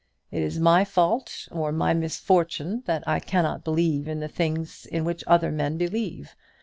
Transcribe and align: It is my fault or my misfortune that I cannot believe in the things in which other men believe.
It 0.31 0.41
is 0.41 0.57
my 0.59 0.83
fault 0.83 1.47
or 1.51 1.71
my 1.71 1.93
misfortune 1.93 2.81
that 2.87 3.07
I 3.07 3.19
cannot 3.19 3.63
believe 3.63 4.07
in 4.07 4.19
the 4.19 4.27
things 4.27 4.87
in 4.87 5.05
which 5.05 5.23
other 5.27 5.51
men 5.51 5.77
believe. 5.77 6.35